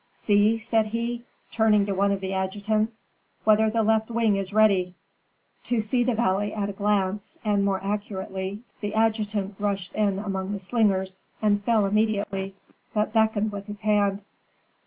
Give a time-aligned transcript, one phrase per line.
[0.13, 1.21] "See," said he,
[1.51, 3.03] turning to one of the adjutants,
[3.43, 4.95] "whether the left wing is ready."
[5.65, 10.53] To see the valley at a glance, and more accurately, the adjutant rushed in among
[10.53, 12.55] the slingers, and fell immediately,
[12.95, 14.23] but beckoned with his hand.